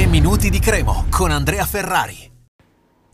3 0.00 0.08
minuti 0.08 0.48
di 0.48 0.60
Cremo 0.60 1.04
con 1.10 1.30
Andrea 1.30 1.66
Ferrari. 1.66 2.32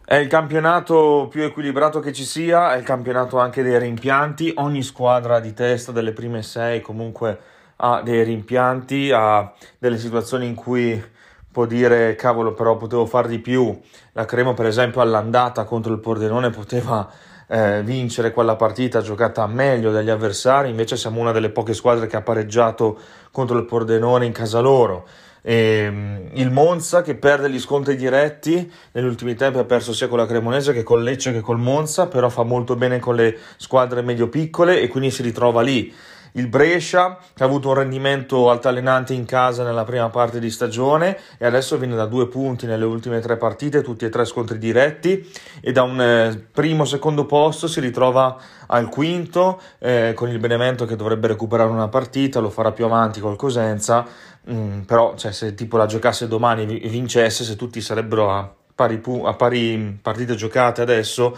È 0.04 0.14
il 0.14 0.28
campionato 0.28 1.26
più 1.28 1.42
equilibrato 1.42 1.98
che 1.98 2.12
ci 2.12 2.22
sia, 2.22 2.74
è 2.74 2.78
il 2.78 2.84
campionato 2.84 3.40
anche 3.40 3.64
dei 3.64 3.76
rimpianti. 3.76 4.52
Ogni 4.58 4.84
squadra 4.84 5.40
di 5.40 5.52
testa 5.52 5.90
delle 5.90 6.12
prime 6.12 6.44
sei 6.44 6.80
comunque 6.80 7.40
ha 7.74 8.02
dei 8.02 8.22
rimpianti, 8.22 9.10
ha 9.12 9.52
delle 9.80 9.98
situazioni 9.98 10.46
in 10.46 10.54
cui 10.54 11.04
può 11.50 11.66
dire 11.66 12.14
cavolo 12.14 12.54
però 12.54 12.76
potevo 12.76 13.04
fare 13.04 13.26
di 13.26 13.40
più. 13.40 13.76
La 14.12 14.24
Cremo 14.24 14.54
per 14.54 14.66
esempio 14.66 15.00
all'andata 15.00 15.64
contro 15.64 15.92
il 15.92 15.98
Pordenone 15.98 16.50
poteva 16.50 17.10
eh, 17.48 17.82
vincere 17.82 18.30
quella 18.30 18.54
partita 18.54 19.00
giocata 19.00 19.44
meglio 19.48 19.90
dagli 19.90 20.10
avversari, 20.10 20.70
invece 20.70 20.96
siamo 20.96 21.18
una 21.18 21.32
delle 21.32 21.50
poche 21.50 21.74
squadre 21.74 22.06
che 22.06 22.14
ha 22.14 22.22
pareggiato 22.22 22.96
contro 23.32 23.58
il 23.58 23.64
Pordenone 23.64 24.24
in 24.24 24.32
casa 24.32 24.60
loro. 24.60 25.04
E, 25.48 25.86
um, 25.86 26.28
il 26.32 26.50
Monza 26.50 27.02
che 27.02 27.14
perde 27.14 27.48
gli 27.48 27.60
scontri 27.60 27.94
diretti 27.94 28.68
negli 28.90 29.04
ultimi 29.04 29.36
tempi 29.36 29.58
ha 29.58 29.64
perso 29.64 29.92
sia 29.92 30.08
con 30.08 30.18
la 30.18 30.26
Cremonese 30.26 30.72
che 30.72 30.82
con 30.82 31.04
Lecce 31.04 31.32
che 31.32 31.40
col 31.40 31.60
Monza, 31.60 32.08
però 32.08 32.28
fa 32.28 32.42
molto 32.42 32.74
bene 32.74 32.98
con 32.98 33.14
le 33.14 33.38
squadre 33.56 34.02
medio 34.02 34.28
piccole 34.28 34.80
e 34.80 34.88
quindi 34.88 35.12
si 35.12 35.22
ritrova 35.22 35.62
lì. 35.62 35.94
Il 36.32 36.48
Brescia 36.48 37.18
che 37.32 37.42
ha 37.42 37.46
avuto 37.46 37.68
un 37.68 37.74
rendimento 37.74 38.50
altalenante 38.50 39.14
in 39.14 39.24
casa 39.24 39.64
nella 39.64 39.84
prima 39.84 40.10
parte 40.10 40.38
di 40.38 40.50
stagione 40.50 41.16
e 41.38 41.46
adesso 41.46 41.78
viene 41.78 41.94
da 41.94 42.04
due 42.04 42.28
punti 42.28 42.66
nelle 42.66 42.84
ultime 42.84 43.20
tre 43.20 43.38
partite, 43.38 43.80
tutti 43.80 44.04
e 44.04 44.10
tre 44.10 44.26
scontri 44.26 44.58
diretti 44.58 45.26
e 45.62 45.72
da 45.72 45.82
un 45.82 45.98
eh, 45.98 46.46
primo 46.52 46.84
secondo 46.84 47.24
posto 47.24 47.68
si 47.68 47.80
ritrova 47.80 48.36
al 48.66 48.90
quinto 48.90 49.58
eh, 49.78 50.12
con 50.14 50.28
il 50.28 50.38
Benevento 50.38 50.84
che 50.84 50.96
dovrebbe 50.96 51.28
recuperare 51.28 51.70
una 51.70 51.88
partita, 51.88 52.38
lo 52.40 52.50
farà 52.50 52.70
più 52.72 52.84
avanti 52.84 53.18
col 53.18 53.36
Cosenza, 53.36 54.06
mm, 54.50 54.80
però 54.80 55.16
cioè, 55.16 55.32
se 55.32 55.54
tipo 55.54 55.76
la 55.76 55.86
giocasse 55.86 56.28
domani 56.28 56.78
e 56.78 56.88
vincesse, 56.88 57.44
se 57.44 57.56
tutti 57.56 57.80
sarebbero 57.80 58.32
a 58.32 58.50
pari, 58.74 59.00
a 59.24 59.34
pari 59.34 59.98
partite 60.00 60.34
giocate 60.34 60.82
adesso 60.82 61.36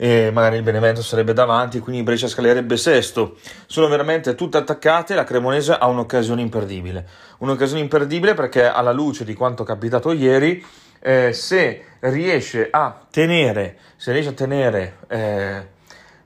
e 0.00 0.30
magari 0.32 0.56
il 0.56 0.62
Benevento 0.62 1.02
sarebbe 1.02 1.32
davanti, 1.32 1.80
quindi 1.80 2.04
Brescia 2.04 2.28
scalerebbe 2.28 2.76
sesto. 2.76 3.36
Sono 3.66 3.88
veramente 3.88 4.36
tutte 4.36 4.56
attaccate, 4.56 5.16
la 5.16 5.24
Cremonese 5.24 5.72
ha 5.72 5.88
un'occasione 5.88 6.40
imperdibile. 6.40 7.04
Un'occasione 7.38 7.80
imperdibile 7.80 8.34
perché 8.34 8.64
alla 8.64 8.92
luce 8.92 9.24
di 9.24 9.34
quanto 9.34 9.64
capitato 9.64 10.12
ieri, 10.12 10.64
eh, 11.00 11.32
se 11.32 11.84
riesce 11.98 12.68
a 12.70 12.96
tenere, 13.10 13.78
riesce 14.04 14.30
a 14.30 14.34
tenere 14.34 14.98
eh, 15.08 15.66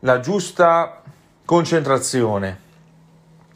la 0.01 0.20
giusta 0.20 1.01
concentrazione 1.47 2.61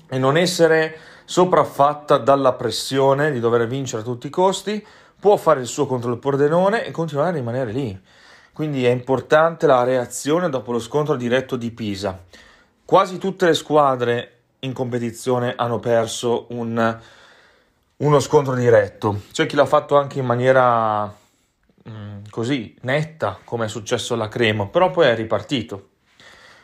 e 0.09 0.19
non 0.19 0.39
essere 0.39 0.99
sopraffatta 1.27 2.19
dalla 2.19 2.53
pressione 2.55 3.33
di 3.33 3.41
dover 3.41 3.67
vincere 3.67 4.03
a 4.03 4.05
tutti 4.05 4.29
i 4.29 4.31
costi, 4.31 4.85
può 5.19 5.37
fare 5.37 5.61
il 5.61 5.67
suo 5.67 5.87
contro 5.87 6.13
il 6.13 6.19
Pordenone 6.19 6.87
e 6.87 6.93
continuare 6.93 7.31
a 7.31 7.33
rimanere 7.33 7.73
lì. 7.73 8.01
Quindi 8.53 8.87
è 8.87 8.91
importante 8.91 9.67
la 9.67 9.83
reazione 9.83 10.49
dopo 10.49 10.73
lo 10.73 10.79
scontro 10.79 11.17
diretto 11.17 11.57
di 11.57 11.73
Pisa. 11.73 12.19
Quasi 12.85 13.19
tutte 13.19 13.45
le 13.45 13.55
squadre 13.55 14.33
in 14.61 14.73
competizione 14.73 15.55
hanno 15.57 15.81
perso 15.81 16.47
un, 16.51 16.99
uno 17.97 18.21
scontro 18.21 18.55
diretto. 18.55 19.23
C'è 19.33 19.47
chi 19.47 19.57
l'ha 19.57 19.67
fatto 19.67 19.99
anche 19.99 20.21
in 20.21 20.27
maniera 20.27 21.05
mh, 21.05 21.91
mm, 21.91 22.19
così 22.31 22.75
netta, 22.83 23.41
come 23.45 23.67
è 23.67 23.69
successo 23.69 24.15
alla 24.15 24.29
Cremo, 24.29 24.69
però 24.71 24.91
poi 24.91 25.09
è 25.09 25.15
ripartito. 25.17 25.89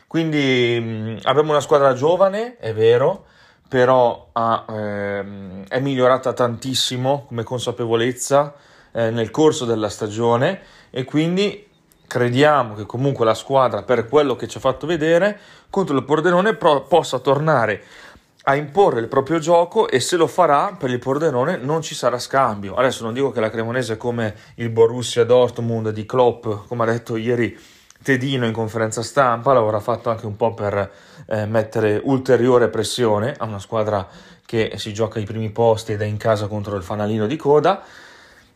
Quindi 0.07 0.79
mh, 0.79 0.85
mm, 0.85 1.17
abbiamo 1.23 1.51
una 1.51 1.59
squadra 1.59 1.93
giovane, 1.93 2.57
è 2.57 2.73
vero, 2.73 3.25
però 3.73 4.29
ha, 4.33 4.65
ehm, 4.69 5.65
è 5.67 5.79
migliorata 5.79 6.31
tantissimo 6.33 7.25
come 7.27 7.41
consapevolezza 7.41 8.53
eh, 8.91 9.09
nel 9.09 9.31
corso 9.31 9.65
della 9.65 9.89
stagione 9.89 10.59
e 10.91 11.03
quindi 11.05 11.67
crediamo 12.05 12.75
che 12.75 12.85
comunque 12.85 13.25
la 13.25 13.33
squadra, 13.33 13.81
per 13.81 14.07
quello 14.07 14.35
che 14.35 14.47
ci 14.47 14.57
ha 14.57 14.59
fatto 14.59 14.85
vedere, 14.85 15.39
contro 15.71 15.97
il 15.97 16.03
Pordenone 16.03 16.53
pro- 16.53 16.83
possa 16.83 17.17
tornare 17.17 17.81
a 18.43 18.53
imporre 18.53 18.99
il 18.99 19.07
proprio 19.07 19.39
gioco 19.39 19.89
e 19.89 19.99
se 19.99 20.17
lo 20.17 20.27
farà 20.27 20.75
per 20.77 20.91
il 20.91 20.99
Pordenone 20.99 21.57
non 21.57 21.81
ci 21.81 21.95
sarà 21.95 22.19
scambio. 22.19 22.75
Adesso 22.75 23.03
non 23.03 23.11
dico 23.15 23.31
che 23.31 23.39
la 23.39 23.49
Cremonese 23.49 23.97
come 23.97 24.35
il 24.57 24.69
Borussia 24.69 25.23
Dortmund 25.23 25.89
di 25.89 26.05
Klopp, 26.05 26.45
come 26.67 26.83
ha 26.83 26.91
detto 26.91 27.15
ieri 27.15 27.57
Tedino 28.03 28.45
in 28.45 28.53
conferenza 28.53 29.01
stampa, 29.01 29.53
l'avrà 29.53 29.79
fatto 29.79 30.09
anche 30.09 30.25
un 30.25 30.35
po' 30.35 30.53
per 30.53 30.91
eh, 31.25 31.45
mettere 31.45 31.99
ulteriore 32.03 32.67
pressione 32.67 33.33
a 33.37 33.45
una 33.45 33.59
squadra 33.59 34.07
che 34.45 34.73
si 34.75 34.93
gioca 34.93 35.19
ai 35.19 35.25
primi 35.25 35.49
posti 35.49 35.93
ed 35.93 36.01
è 36.01 36.05
in 36.05 36.17
casa 36.17 36.47
contro 36.47 36.75
il 36.75 36.83
fanalino 36.83 37.25
di 37.25 37.37
coda. 37.37 37.81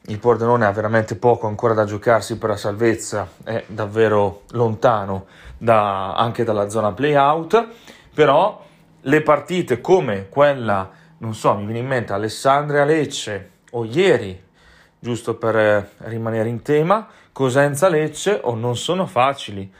Il 0.10 0.20
Pordenone 0.20 0.66
ha 0.66 0.72
veramente 0.72 1.16
poco 1.16 1.48
ancora 1.48 1.74
da 1.74 1.86
giocarsi 1.86 2.38
per 2.38 2.50
la 2.50 2.58
salvezza, 2.58 3.30
è 3.44 3.64
davvero 3.68 4.44
lontano 4.52 5.26
da, 5.58 6.14
anche 6.16 6.44
dalla 6.44 6.70
zona 6.70 6.92
playout, 6.92 7.68
però 8.14 8.64
le 9.02 9.22
partite 9.22 9.82
come 9.82 10.28
quella, 10.30 10.92
non 11.20 11.34
so, 11.34 11.56
mi 11.56 11.64
viene 11.64 11.80
in 11.80 11.88
mente 11.88 12.14
Alessandria 12.14 12.84
Lecce 12.84 13.52
o 13.72 13.86
ieri, 13.86 14.44
giusto 15.00 15.36
per 15.36 15.56
eh, 15.56 15.90
rimanere 16.00 16.50
in 16.50 16.62
tema, 16.62 17.08
Cosenza 17.38 17.88
Lecce 17.88 18.40
o 18.46 18.56
non 18.56 18.76
sono 18.76 19.06
facili. 19.06 19.72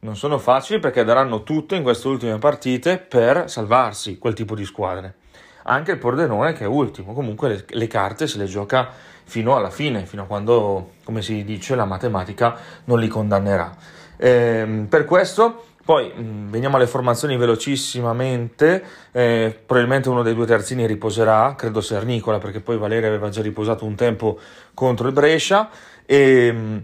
Non 0.00 0.16
sono 0.16 0.36
facili 0.36 0.78
perché 0.80 1.02
daranno 1.02 1.44
tutto 1.44 1.74
in 1.74 1.82
queste 1.82 2.08
ultime 2.08 2.36
partite 2.36 2.98
per 2.98 3.48
salvarsi 3.48 4.18
quel 4.18 4.34
tipo 4.34 4.54
di 4.54 4.66
squadre. 4.66 5.14
Anche 5.62 5.92
il 5.92 5.96
Pordenone 5.96 6.52
che 6.52 6.64
è 6.64 6.66
ultimo, 6.66 7.14
comunque 7.14 7.48
le, 7.48 7.64
le 7.66 7.86
carte 7.86 8.26
se 8.26 8.36
le 8.36 8.44
gioca 8.44 8.90
fino 9.24 9.56
alla 9.56 9.70
fine, 9.70 10.04
fino 10.04 10.24
a 10.24 10.26
quando, 10.26 10.90
come 11.04 11.22
si 11.22 11.42
dice, 11.42 11.74
la 11.74 11.86
matematica 11.86 12.54
non 12.84 12.98
li 13.00 13.08
condannerà. 13.08 13.74
Eh, 14.18 14.84
per 14.86 15.06
questo 15.06 15.64
poi 15.86 16.12
mm, 16.14 16.50
veniamo 16.50 16.76
alle 16.76 16.86
formazioni 16.86 17.38
velocissimamente, 17.38 18.84
eh, 19.12 19.58
probabilmente 19.64 20.10
uno 20.10 20.22
dei 20.22 20.34
due 20.34 20.44
terzini 20.44 20.86
riposerà, 20.86 21.54
credo 21.56 21.80
Sernicola 21.80 22.36
perché 22.36 22.60
poi 22.60 22.76
Valeria 22.76 23.08
aveva 23.08 23.30
già 23.30 23.40
riposato 23.40 23.86
un 23.86 23.94
tempo 23.94 24.38
contro 24.74 25.06
il 25.06 25.14
Brescia 25.14 25.70
e, 26.04 26.52
mm, 26.52 26.76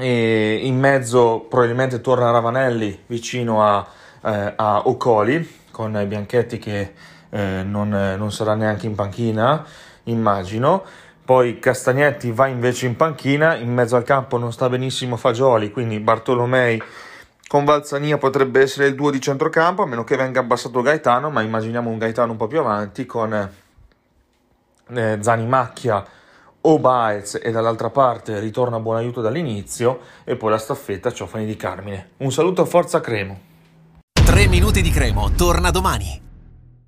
e 0.00 0.60
in 0.62 0.78
mezzo 0.78 1.44
probabilmente 1.48 2.00
torna 2.00 2.30
Ravanelli 2.30 3.02
vicino 3.06 3.64
a, 3.64 3.84
eh, 4.24 4.52
a 4.54 4.82
Ocoli 4.86 5.56
con 5.72 6.04
Bianchetti 6.06 6.58
che 6.58 6.92
eh, 7.30 7.62
non, 7.64 7.88
non 7.88 8.30
sarà 8.30 8.54
neanche 8.54 8.86
in 8.86 8.94
panchina 8.94 9.66
immagino. 10.04 10.84
Poi 11.24 11.58
Castagnetti 11.58 12.30
va 12.30 12.46
invece 12.46 12.86
in 12.86 12.96
panchina, 12.96 13.56
in 13.56 13.72
mezzo 13.74 13.96
al 13.96 14.04
campo 14.04 14.38
non 14.38 14.52
sta 14.52 14.68
benissimo 14.68 15.16
Fagioli, 15.16 15.72
quindi 15.72 15.98
Bartolomei 15.98 16.80
con 17.48 17.64
Valzania 17.64 18.18
potrebbe 18.18 18.60
essere 18.60 18.86
il 18.86 18.94
duo 18.94 19.10
di 19.10 19.20
centrocampo, 19.20 19.82
a 19.82 19.86
meno 19.86 20.04
che 20.04 20.16
venga 20.16 20.40
abbassato 20.40 20.80
Gaetano, 20.80 21.28
ma 21.28 21.42
immaginiamo 21.42 21.90
un 21.90 21.98
Gaetano 21.98 22.32
un 22.32 22.38
po' 22.38 22.46
più 22.46 22.60
avanti 22.60 23.04
con 23.04 23.50
eh, 24.94 25.18
Zanimacchia 25.20 26.04
o 26.70 26.78
Baez 26.78 27.40
e 27.42 27.50
dall'altra 27.50 27.88
parte 27.88 28.38
ritorna 28.38 28.78
buon 28.78 28.96
aiuto 28.96 29.22
dall'inizio 29.22 30.00
e 30.24 30.36
poi 30.36 30.50
la 30.50 30.58
staffetta 30.58 31.10
Ciofani 31.10 31.46
di 31.46 31.56
Carmine. 31.56 32.10
Un 32.18 32.30
saluto 32.30 32.62
a 32.62 32.66
Forza 32.66 33.00
Cremo. 33.00 33.40
3 34.12 34.46
minuti 34.48 34.82
di 34.82 34.90
Cremo, 34.90 35.30
torna 35.34 35.70
domani. 35.70 36.27